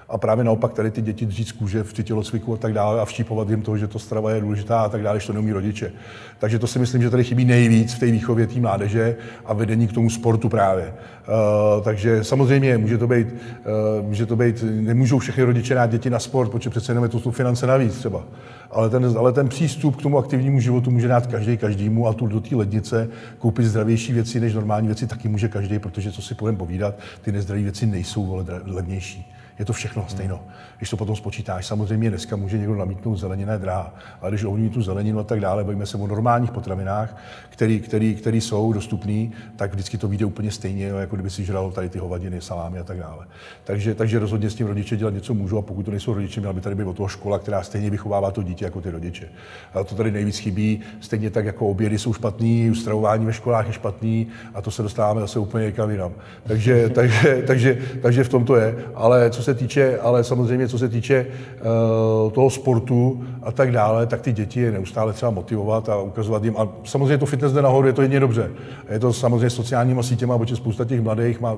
[0.09, 3.05] A právě naopak tady ty děti dřít z kůže v tělocviku a tak dále a
[3.05, 5.91] vštípovat jim to, že to strava je důležitá a tak dále, že to neumí rodiče.
[6.39, 9.15] Takže to si myslím, že tady chybí nejvíc v té výchově té mládeže
[9.45, 10.93] a vedení k tomu sportu právě.
[10.93, 16.09] Uh, takže samozřejmě může to být, uh, může to být, nemůžou všechny rodiče dát děti
[16.09, 18.23] na sport, protože přece jenom je to finance navíc třeba.
[18.71, 22.27] Ale ten, ale ten přístup k tomu aktivnímu životu může dát každý každému a tu
[22.27, 26.35] do té lednice koupit zdravější věci než normální věci taky může každý, protože co si
[26.35, 30.39] budeme povídat, ty nezdravé věci nejsou vole, levnější Je to všechno stejno.
[30.77, 34.69] Když to potom spočítáš, samozřejmě dneska může někdo namítnout zelenina je drahá, ale když ovní
[34.69, 37.17] tu zeleninu a tak dále, bavíme se o normálních potravinách,
[37.49, 41.71] který, který, který jsou dostupné, tak vždycky to vyjde úplně stejně, jako kdyby si žral
[41.71, 43.25] tady ty hovadiny, salámy a tak dále.
[43.63, 46.53] Takže, takže rozhodně s tím rodiče dělat něco můžou a pokud to nejsou rodiče, měla
[46.53, 49.29] by tady být o toho škola, která stejně vychovává to dítě jako ty rodiče.
[49.73, 53.73] A to tady nejvíc chybí, stejně tak jako obědy jsou špatný, stravování ve školách je
[53.73, 56.13] špatný a to se dostáváme zase úplně někam jinam.
[56.43, 58.75] Takže, takže, takže, takže v tom to je.
[58.95, 64.05] Ale co se týče, ale samozřejmě co se týče uh, toho sportu a tak dále,
[64.05, 66.57] tak ty děti je neustále třeba motivovat a ukazovat jim.
[66.57, 68.51] A samozřejmě to fitness jde nahoru, je to jedině dobře.
[68.89, 71.55] Je to samozřejmě sociálníma sítěma, protože spousta těch mladých má,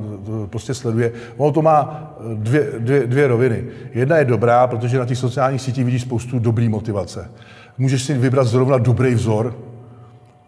[0.49, 1.11] prostě sleduje.
[1.37, 3.63] Ono to má dvě, dvě, dvě roviny.
[3.93, 7.31] Jedna je dobrá, protože na těch sociálních sítích vidíš spoustu dobrý motivace.
[7.77, 9.55] Můžeš si vybrat zrovna dobrý vzor,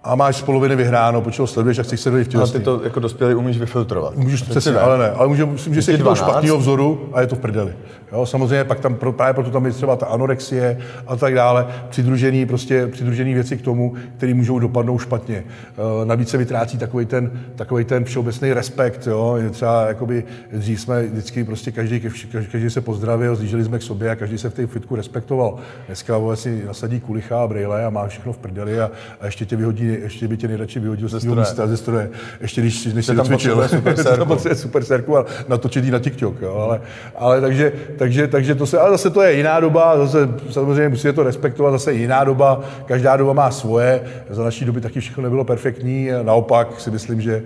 [0.03, 2.81] a máš z poloviny vyhráno, počeho sleduješ a chceš se dojít v Ale ty to
[2.83, 4.15] jako dospělý umíš vyfiltrovat.
[4.15, 5.11] Můžeš přesně, ale ne.
[5.11, 7.73] Ale může, myslím, že si toho špatného vzoru a je to v prdeli.
[8.11, 12.45] Jo, samozřejmě pak tam právě proto tam je třeba ta anorexie a tak dále, přidružený,
[12.45, 15.35] prostě přidružený věci k tomu, které můžou dopadnout špatně.
[15.37, 19.07] E, navíc se vytrácí takový ten, takový ten všeobecný respekt.
[19.07, 19.35] Jo.
[19.41, 23.81] Je třeba, jakoby, dřív jsme vždycky prostě každý, každý, každý se pozdravil, zjížděli jsme k
[23.81, 25.55] sobě a každý se v té fitku respektoval.
[25.87, 29.55] Dneska si nasadí kulicha a brýle a má všechno v prdeli a, a ještě tě
[29.55, 32.09] vyhodí ještě by tě nejradši vyhodil z toho místa ze stroje.
[32.41, 33.67] Ještě když, než si docvičil.
[33.67, 34.37] Super serku.
[34.53, 36.41] super serku a natočit na TikTok.
[36.41, 36.55] Jo.
[36.55, 36.81] Ale,
[37.15, 41.13] ale takže, takže, takže, to se, ale zase to je jiná doba, zase samozřejmě musíte
[41.13, 45.43] to respektovat, zase jiná doba, každá doba má svoje, za naší doby taky všechno nebylo
[45.43, 47.43] perfektní, naopak si myslím, že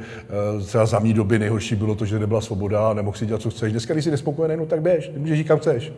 [0.60, 3.50] eh, třeba za mý doby nejhorší bylo to, že nebyla svoboda nemohl si dělat, co
[3.50, 3.72] chceš.
[3.72, 5.94] Dneska, když jsi nespokojený, no tak běž, můžeš jít kam chceš.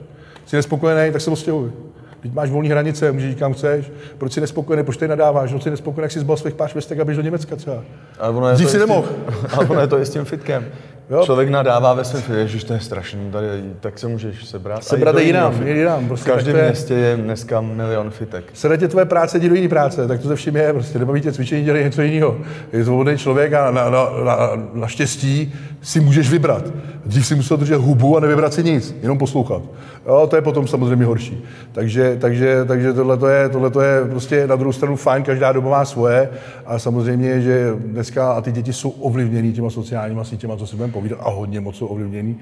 [0.46, 1.72] Jsi nespokojený, tak se odstěhuj.
[2.20, 3.92] Teď máš volné hranice, můžeš jít kam chceš.
[4.18, 5.54] Proč si nespokojený, proč tady nadáváš?
[5.54, 7.84] No, jsi nespokojený, jak jsi zbal svých pár švestek a běž do Německa třeba.
[8.20, 9.08] Ale ono je to si nemohl.
[9.54, 10.66] Ale ono je to i s tím fitkem.
[11.10, 11.22] Jo?
[11.26, 13.48] Člověk nadává ve svém že to je strašný, tady,
[13.80, 14.84] tak se můžeš sebrat.
[14.84, 16.08] Sebrat je jinam, je jinam.
[16.08, 16.64] Prostě v každém je...
[16.64, 18.46] městě je dneska milion fitek.
[18.54, 21.32] Sede tvoje práce, jdi do jiné práce, tak to ze vším je, prostě nebaví tě
[21.32, 22.38] cvičení, dělej něco jiného.
[22.74, 25.54] Je svobodný člověk a na, na, na, na, štěstí
[25.88, 26.64] si můžeš vybrat.
[27.06, 29.62] Dřív si musel držet hubu a nevybrat si nic, jenom poslouchat.
[30.08, 31.44] Jo, to je potom samozřejmě horší.
[31.72, 35.86] Takže, takže, takže tohle je, tohleto je prostě na druhou stranu fajn, každá doba má
[35.86, 36.30] svoje
[36.66, 40.94] a samozřejmě, že dneska a ty děti jsou ovlivněny těma sociálníma sítěma, co si budeme
[40.94, 42.36] povídat, a hodně moc jsou ovlivněný.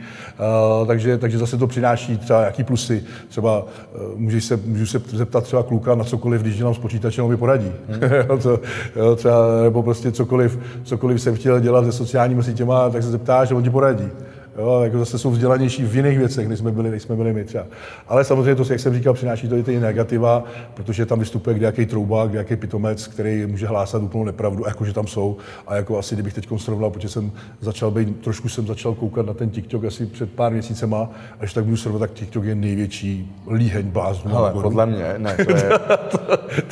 [0.80, 3.04] Uh, takže, takže zase to přináší třeba jaký plusy.
[3.28, 7.26] Třeba uh, můžeš se, můžu se zeptat třeba kluka na cokoliv, když dělám s počítačem,
[7.26, 7.72] on mi poradí.
[7.88, 8.40] Hmm.
[8.40, 8.60] to,
[8.96, 13.52] jo, třeba, nebo prostě cokoliv, cokoliv jsem chtěl dělat se sociálními sítěma, tak se zeptáš
[13.52, 14.10] a on ti poradí.
[14.58, 17.44] Jo, jako zase jsou vzdělanější v jiných věcech, než jsme byli, než jsme byli my
[17.44, 17.64] třeba.
[18.08, 20.44] Ale samozřejmě to, jak jsem říkal, přináší to i ty negativa,
[20.74, 25.38] protože tam vystupuje nějaký troubák, nějaký pitomec, který může hlásat úplnou nepravdu, jakože tam jsou.
[25.68, 29.34] A jako asi, kdybych teď srovnal, protože jsem začal být, trošku jsem začal koukat na
[29.34, 33.86] ten TikTok asi před pár měsícema, až tak budu srovnat, tak TikTok je největší líheň
[33.86, 34.38] bláznů.
[34.38, 35.70] Ale podle mě, ne, to je...
[36.12, 36.18] to,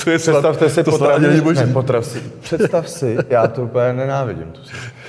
[0.04, 4.52] to je Představte si, to potraviny, ne, potrav si, představ si, já to úplně nenávidím.
[4.52, 5.03] To si.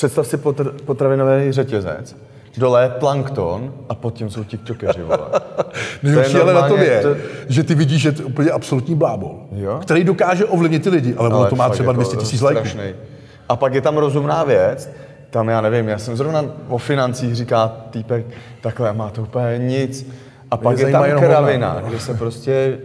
[0.00, 2.16] Představ si potr- potravinový řetězec,
[2.56, 5.18] dole je plankton a pod tím jsou tiktokeři, vole.
[6.02, 7.16] Nejhorší ale na tom je, to...
[7.48, 9.78] že ty vidíš, že je to úplně absolutní blábol, jo?
[9.82, 12.68] který dokáže ovlivnit ty lidi, ale, ale ono to má třeba 200 jako tisíc lajků.
[13.48, 14.90] A pak je tam rozumná věc,
[15.30, 18.26] tam já nevím, já jsem zrovna o financích, říká týpek,
[18.60, 20.10] takhle má to úplně nic.
[20.50, 22.78] A pak je, je tam kravina, kde se prostě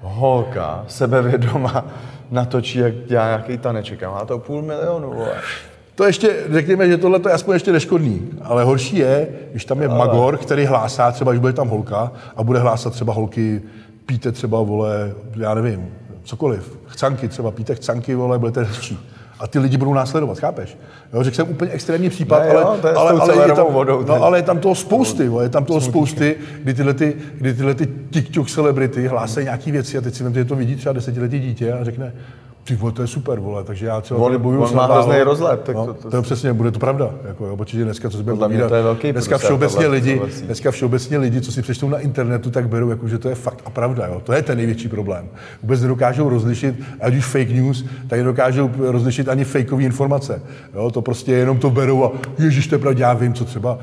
[0.00, 1.84] holka sebevědoma
[2.30, 5.34] natočí, jak dělá nějaký taneček a má to půl milionu, vole.
[5.96, 9.88] To ještě, řekněme, že tohle je aspoň ještě neškodný, ale horší je, když tam je
[9.88, 13.62] magor, který hlásá, třeba když bude tam holka a bude hlásat třeba holky,
[14.06, 15.88] píte třeba, vole, já nevím,
[16.24, 18.98] cokoliv, chcanky třeba, píte chcanky, vole, budete hezčí.
[19.38, 20.78] A ty lidi budou následovat, chápeš?
[21.12, 23.66] Jo, řekl jsem úplně extrémní případ, ne, ale, jo, to je ale, ale, je tam,
[23.70, 27.54] vodou, no, ale je tam toho spousty, je tam toho spousty, kdy tyhle, ty, kdy
[27.54, 30.92] tyhle ty TikTok celebrity hlásají nějaké věci a teď si vem, že to vidí třeba
[30.92, 32.12] desetiletí dítě a řekne,
[32.66, 35.60] ty vole, to je super, vole, takže já třeba on, bojuju on má hrozný rozhled.
[35.60, 37.10] Tak no, to, to, to, je přesně, bude to pravda.
[37.28, 40.70] Jako, jo, protože dneska, co si budeme povídat, to je velký dneska všeobecně, lidi, dneska
[40.70, 43.70] všeobecně lidi, co si přečtou na internetu, tak berou, jako, že to je fakt a
[43.70, 44.06] pravda.
[44.06, 44.20] Jo.
[44.24, 45.28] To je ten největší problém.
[45.62, 50.42] Vůbec nedokážou rozlišit, ať už fake news, tak nedokážou rozlišit ani fakeové informace.
[50.74, 50.90] Jo.
[50.90, 53.78] To prostě jenom to berou a ježiš, to je pravda, já vím, co třeba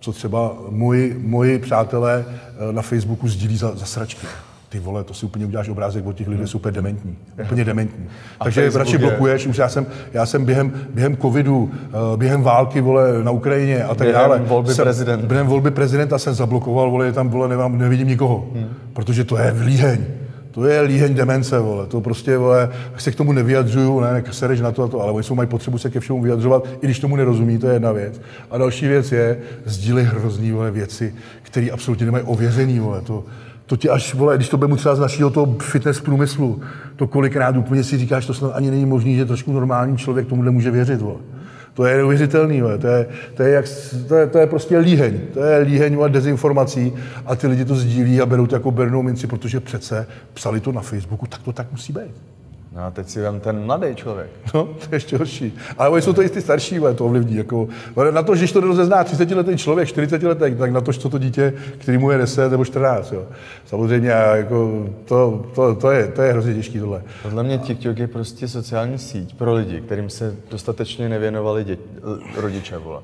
[0.00, 4.26] co třeba moji, moji přátelé eh, na Facebooku sdílí za, za sračky
[4.74, 7.16] ty vole, to si úplně uděláš obrázek od těch lidí, super dementní.
[7.42, 8.04] Úplně dementní.
[8.40, 11.70] A Takže Facebook radši blokuješ, už já jsem, já jsem během, během covidu, uh,
[12.16, 14.38] během války, vole, na Ukrajině a tak během dále.
[14.38, 15.26] volby jsem, prezidenta.
[15.26, 18.46] Během volby prezidenta jsem zablokoval, vole, tam, vole, nemám, nevidím nikoho.
[18.54, 18.68] Hmm.
[18.92, 19.98] Protože to je vlíheň
[20.50, 21.86] To je líheň demence, vole.
[21.86, 25.24] To prostě, vole, se k tomu nevyjadřuju, ne, sereš na to a to, ale oni
[25.24, 28.20] jsou mají potřebu se ke všemu vyjadřovat, i když tomu nerozumí, to je jedna věc.
[28.50, 33.00] A další věc je, sdílej hrozný, vole, věci, které absolutně nemají ověřený, vole.
[33.00, 33.24] To,
[33.66, 36.60] to ti až, vole, když to bude třeba z našeho toho fitness průmyslu,
[36.96, 40.50] to kolikrát úplně si říkáš, to snad ani není možný, že trošku normální člověk tomuhle
[40.50, 41.20] může věřit, vole.
[41.74, 43.64] To je neuvěřitelný, to je, to, je jak,
[44.08, 45.20] to, je, to je prostě líheň.
[45.34, 46.92] To je líheň a dezinformací
[47.26, 50.72] a ty lidi to sdílí a berou to jako bernou minci, protože přece psali to
[50.72, 52.33] na Facebooku, tak to tak musí být.
[52.74, 54.30] No a teď si vem ten mladý člověk.
[54.54, 55.58] No, to je ještě horší.
[55.78, 57.36] Ale oni jsou to i ty starší, ale to ovlivní.
[57.36, 57.68] Jako,
[58.10, 61.18] na to, že to rozezná 30 letý člověk, 40 letý, tak na to, co to
[61.18, 63.12] dítě, který mu je 10 nebo 14.
[63.12, 63.24] Jo.
[63.66, 67.02] Samozřejmě jako, to, to, to, je, to je hrozně těžký tohle.
[67.22, 71.82] Podle mě TikTok je prostě sociální síť pro lidi, kterým se dostatečně nevěnovali děti,
[72.36, 72.78] rodiče.
[72.78, 73.00] Vole.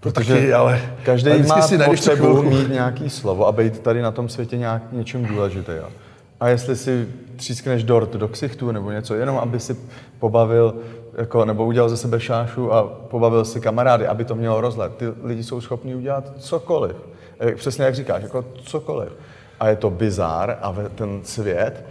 [0.00, 4.10] Protože taky, ale, každý ale má si potřebu mít nějaký slovo a být tady na
[4.10, 5.72] tom světě nějak něčím důležitý.
[5.72, 5.88] Jo.
[6.40, 9.76] A jestli si třískneš dort do ksichtu nebo něco, jenom aby si
[10.18, 10.74] pobavil,
[11.18, 14.96] jako, nebo udělal ze sebe šášu a pobavil si kamarády, aby to mělo rozhled.
[14.96, 16.96] Ty lidi jsou schopni udělat cokoliv.
[17.54, 19.12] Přesně jak říkáš, jako cokoliv.
[19.60, 21.84] A je to bizár a ten svět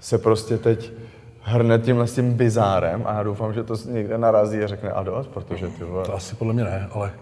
[0.00, 0.92] se prostě teď
[1.40, 5.02] hrne tímhle s tím bizárem a já doufám, že to někde narazí a řekne a
[5.02, 6.04] dost, protože ty vole...
[6.04, 7.12] To asi podle mě ne, ale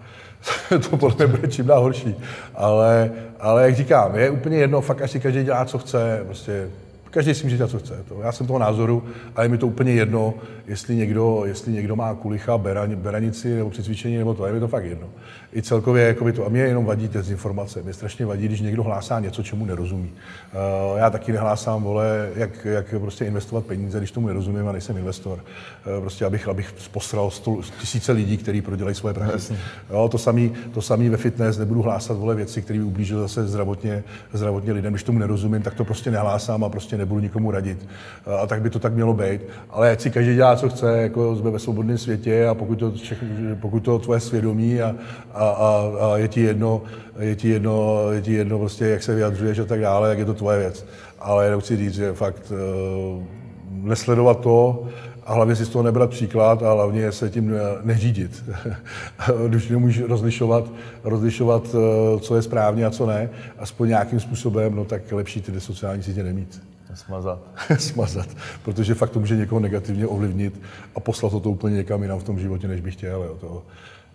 [0.91, 2.17] to podle mě bude čím dál horší.
[2.55, 6.69] Ale, ale jak říkám, je úplně jedno, fakt asi každý dělá, co chce, prostě
[7.11, 8.05] Každý si může dělat, co chce.
[8.09, 8.21] To.
[8.23, 9.05] Já jsem toho názoru
[9.37, 10.35] a je mi to úplně jedno,
[10.67, 14.69] jestli někdo, jestli někdo má kulicha, beran, beranici nebo přicvičení, nebo to, je mi to
[14.69, 15.07] fakt jedno.
[15.57, 17.83] I celkově jako by to, a mě jenom vadí dezinformace.
[17.83, 20.11] Mě strašně vadí, když někdo hlásá něco, čemu nerozumí.
[20.93, 24.97] Uh, já taky nehlásám, vole, jak, jak prostě investovat peníze, když tomu nerozumím a nejsem
[24.97, 25.39] investor.
[25.39, 29.57] Uh, prostě abych, abych posral stůl, tisíce lidí, kteří prodělají svoje práce.
[29.91, 33.47] Jo, to samý, to samý ve fitness, nebudu hlásat, vole, věci, které by ublížily zase
[33.47, 34.93] zdravotně, zdravotně lidem.
[34.93, 37.89] Když tomu nerozumím, tak to prostě nehlásám a prostě nebudu nikomu radit.
[38.43, 39.41] A tak by to tak mělo být.
[39.71, 42.93] Ale ať si každý dělá, co chce, jako jsme ve svobodném světě a pokud to,
[43.61, 44.95] pokud to tvoje svědomí a,
[45.35, 46.83] a, a, a je ti jedno,
[47.19, 50.25] je ti jedno, je ti jedno prostě, jak se vyjadřuješ a tak dále, jak je
[50.25, 50.87] to tvoje věc.
[51.19, 53.23] Ale jenom chci říct, že fakt uh,
[53.71, 54.87] nesledovat to,
[55.31, 58.45] a hlavně si z toho nebrat příklad a hlavně se tím neřídit.
[59.49, 60.73] Když nemůžeš rozlišovat,
[61.05, 65.61] rozlišovat, eh, co je správně a co ne, aspoň nějakým způsobem, no tak lepší ty
[65.61, 66.63] sociální sítě nemít.
[66.95, 67.41] Smazat.
[67.79, 68.29] Smazat,
[68.63, 70.63] protože fakt to může někoho negativně ovlivnit
[70.95, 73.23] a poslat to, to úplně někam jinam v tom životě, než bych chtěl.
[73.23, 73.37] Jo.
[73.41, 73.63] To,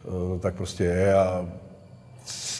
[0.05, 1.45] to, tak prostě je a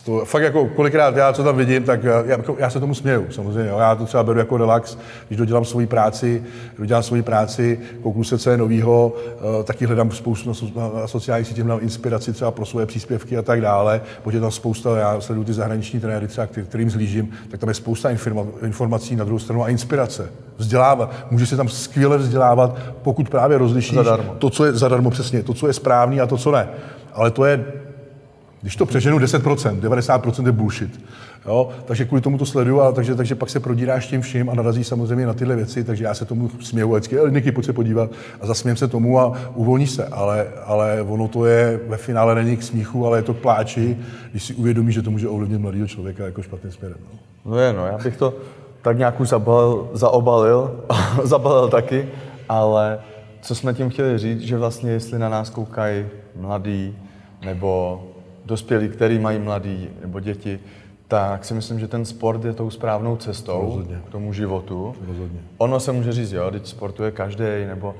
[0.06, 3.26] to fakt jako kolikrát já, co tam vidím, tak já, jako, já se tomu směju,
[3.32, 3.70] samozřejmě.
[3.70, 3.78] Jo.
[3.80, 4.98] Já to třeba beru jako relax,
[5.28, 6.44] když dodělám svoji práci,
[6.80, 9.14] dodělám svoji práci, kouknu se, co je novýho,
[9.58, 13.38] uh, taky hledám spoustu na, na, na sociálních sítích, mám inspiraci třeba pro svoje příspěvky
[13.38, 17.60] a tak dále, protože tam spousta, já sleduju ty zahraniční trenéry třeba, kterým zlížím, tak
[17.60, 20.30] tam je spousta informa, informací na druhou stranu a inspirace.
[20.58, 21.14] Vzdělávat.
[21.32, 24.36] Může se tam skvěle vzdělávat, pokud právě rozlišíš zadarmo.
[24.40, 26.68] to, co je zadarmo přesně, to, co je správný a to, co ne.
[27.14, 27.66] Ale to je
[28.66, 31.00] když to přeženu 10%, 90% je bullshit.
[31.46, 31.70] Jo?
[31.86, 34.84] Takže kvůli tomu to sleduju, a takže, takže pak se prodíráš tím vším a narazí
[34.84, 38.46] samozřejmě na tyhle věci, takže já se tomu směju vždycky, Niky, pojď se podívat a
[38.46, 42.64] zasmějem se tomu a uvolní se, ale, ale ono to je ve finále není k
[42.64, 43.98] smíchu, ale je to k pláči,
[44.32, 46.98] když si uvědomí, že to může ovlivnit mladého člověka jako špatným směrem.
[47.14, 47.20] No.
[47.52, 48.34] no je, no, já bych to
[48.82, 50.86] tak nějak už zabalil, zaobalil,
[51.24, 52.10] zabalil taky,
[52.50, 53.00] ale
[53.42, 56.98] co jsme tím chtěli říct, že vlastně jestli na nás koukají mladí
[57.46, 58.04] nebo
[58.46, 60.60] dospělí, který mají mladí nebo děti,
[61.08, 64.02] tak si myslím, že ten sport je tou správnou cestou Rozhodně.
[64.08, 64.96] k tomu životu.
[65.08, 65.40] Rozhodně.
[65.58, 67.96] Ono se může říct, jo, teď sportuje každý, nebo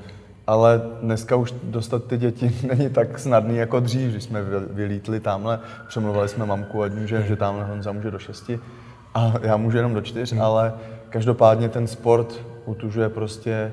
[0.48, 5.60] ale dneska už dostat ty děti není tak snadný jako dřív, když jsme vylítli tamhle,
[5.88, 8.60] přemluvali jsme mamku a že, že tamhle Honza může do šesti
[9.14, 10.42] a já můžu jenom do čtyř, hmm.
[10.42, 10.74] ale
[11.10, 13.72] každopádně ten sport utužuje prostě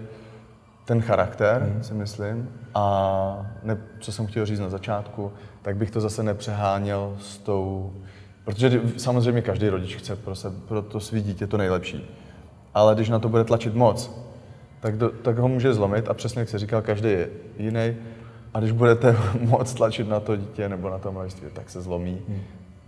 [0.85, 1.83] ten charakter, hmm.
[1.83, 2.49] si myslím.
[2.75, 7.93] A ne, co jsem chtěl říct na začátku, tak bych to zase nepřeháněl s tou...
[8.45, 12.11] Protože samozřejmě každý rodič chce pro, se, pro to svý dítě to nejlepší.
[12.75, 14.11] Ale když na to bude tlačit moc,
[14.81, 17.97] tak, do, tak ho může zlomit a přesně jak se říkal, každý je jiný.
[18.55, 22.19] A když budete moc tlačit na to dítě nebo na to mladiství, tak se zlomí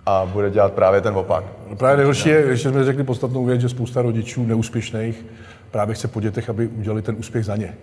[0.06, 1.44] a bude dělat právě ten opak.
[1.70, 5.26] No právě nejhorší je, že jsme řekli podstatnou věc, že spousta rodičů neúspěšných
[5.70, 7.74] právě chce po dětech, aby udělali ten úspěch za ně.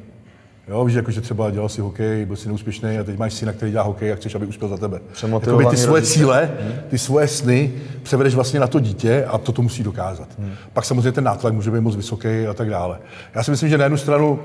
[0.71, 3.53] Jo, víš, jako, že třeba dělal si hokej, byl si neúspěšný a teď máš syna,
[3.53, 4.99] který dělá hokej a chceš, aby uspěl za tebe.
[5.31, 6.19] Jakoby ty svoje rodiče.
[6.19, 6.73] cíle, hmm.
[6.89, 10.27] ty svoje sny převedeš vlastně na to dítě a to to musí dokázat.
[10.39, 10.51] Hmm.
[10.73, 12.99] Pak samozřejmě ten nátlak může být moc vysoký a tak dále.
[13.35, 14.39] Já si myslím, že na jednu stranu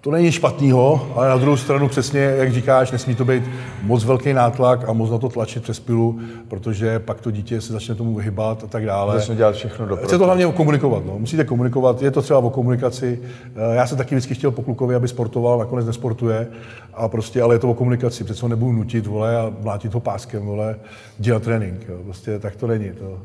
[0.00, 3.44] to není špatného, ale na druhou stranu přesně, jak říkáš, nesmí to být
[3.82, 7.72] moc velký nátlak a moc na to tlačit přes pilu, protože pak to dítě se
[7.72, 9.14] začne tomu vyhybat a tak dále.
[9.18, 11.02] Začne dělat všechno do Chce to hlavně komunikovat.
[11.06, 11.18] No.
[11.18, 13.20] Musíte komunikovat, je to třeba o komunikaci.
[13.56, 16.46] Eh, já jsem taky vždycky chtěl po klukovi, aby sportoval, nakonec nesportuje,
[16.94, 18.24] a prostě, ale je to o komunikaci.
[18.24, 20.76] Přece ho nebudu nutit vole, a mlátit ho páskem, vole,
[21.18, 21.88] dělat trénink.
[21.88, 21.96] Jo.
[22.04, 22.90] Prostě tak to není.
[22.90, 23.18] To.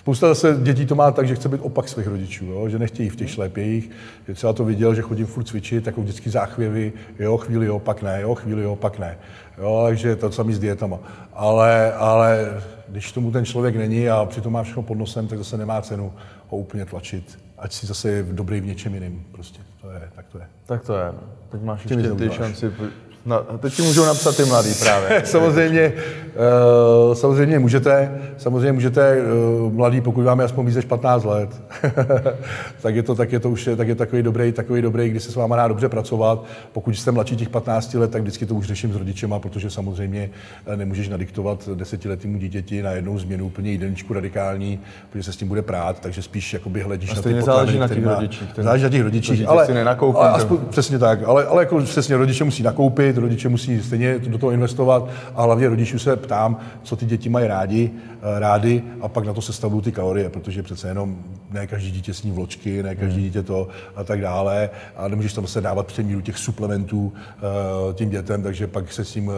[0.00, 2.68] Spousta zase dětí to má tak, že chce být opak svých rodičů, jo?
[2.68, 3.90] že nechtějí v těch šlépějích,
[4.28, 8.02] že třeba to viděl, že chodím furt cvičit, jako vždycky záchvěvy, jo, chvíli jo, pak
[8.02, 9.18] ne, jo, chvíli jo, pak ne.
[9.58, 10.98] Jo, takže to samý s dietama.
[11.32, 15.56] Ale, ale když tomu ten člověk není a přitom má všechno pod nosem, tak zase
[15.56, 16.12] nemá cenu
[16.48, 17.38] ho úplně tlačit.
[17.58, 19.24] Ať si zase je dobrý v něčem jiném.
[19.32, 20.46] Prostě to je, tak to je.
[20.66, 21.12] Tak to je.
[21.48, 22.72] Teď máš ještě ty šanci
[23.26, 25.22] No, teď ti můžou napsat ty mladý právě.
[25.24, 25.92] samozřejmě,
[27.08, 29.16] uh, samozřejmě můžete, samozřejmě můžete,
[29.62, 31.62] uh, mladý, pokud vám je aspoň víc než 15 let,
[32.82, 35.32] tak, je to, tak je to už tak je takový dobrý, takový dobrý, kdy se
[35.32, 36.44] s váma dá dobře pracovat.
[36.72, 40.30] Pokud jste mladší těch 15 let, tak vždycky to už řeším s rodičema, protože samozřejmě
[40.66, 44.80] eh, nemůžeš nadiktovat desetiletýmu dítěti na jednou změnu úplně jídelníčku radikální,
[45.10, 48.06] protože se s tím bude prát, takže spíš jakoby hledíš na ty záleží na těch
[48.06, 48.48] rodičích.
[48.56, 49.66] Záleží na těch rodičích, ale,
[50.14, 54.18] ale aspoň, přesně tak, ale, ale jako přesně rodiče musí nakoupit, školit, rodiče musí stejně
[54.18, 58.82] do toho investovat a hlavně rodičů se ptám, co ty děti mají rádi, eh, rádi
[59.00, 61.16] a pak na to se stavují ty kalorie, protože přece jenom
[61.50, 63.24] ne každý dítě sní vločky, ne každý hmm.
[63.24, 68.10] dítě to a tak dále a nemůžeš tam se dávat přemíru těch suplementů uh, tím
[68.10, 69.34] dětem, takže pak se s tím uh,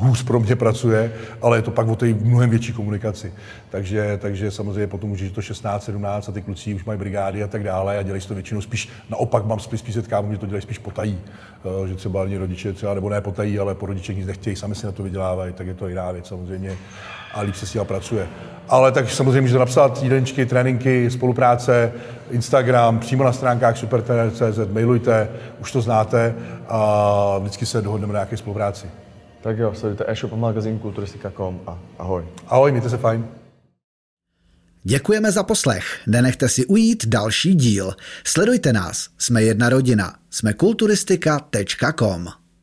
[0.00, 3.32] hůř pro mě pracuje, ale je to pak o té mnohem větší komunikaci.
[3.70, 7.42] Takže, takže samozřejmě potom už je to 16, 17 a ty kluci už mají brigády
[7.42, 10.46] a tak dále a dělají to většinou spíš, naopak mám spíš, spíš setkávám, že to
[10.46, 11.18] dělají spíš potají,
[11.86, 14.86] že třeba ani rodiče třeba nebo ne potají, ale po rodičích nic nechtějí, sami si
[14.86, 16.76] na to vydělávají, tak je to jiná věc samozřejmě
[17.34, 18.28] a líp se s tím pracuje.
[18.68, 21.92] Ale tak samozřejmě můžete napsat jídelníčky, tréninky, spolupráce,
[22.30, 25.28] Instagram, přímo na stránkách supertrener.cz, mailujte,
[25.60, 26.34] už to znáte
[26.68, 28.86] a vždycky se dohodneme na nějaké spolupráci.
[29.40, 32.24] Tak jo, sledujte e-shop a magazín kulturistika.com a ahoj.
[32.46, 33.26] Ahoj, mějte se fajn.
[34.82, 36.00] Děkujeme za poslech.
[36.06, 37.94] Nenechte si ujít další díl.
[38.24, 39.08] Sledujte nás.
[39.18, 40.14] Jsme jedna rodina.
[40.30, 42.39] Jsme kulturistika.com.